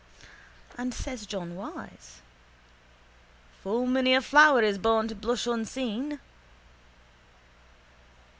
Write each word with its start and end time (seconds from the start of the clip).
_And 0.79 0.95
says 0.95 1.27
John 1.27 1.55
Wyse: 1.55 2.21
—Full 3.61 3.85
many 3.85 4.15
a 4.15 4.21
flower 4.23 4.63
is 4.63 4.79
born 4.79 5.07
to 5.09 5.13
blush 5.13 5.45
unseen. 5.45 6.19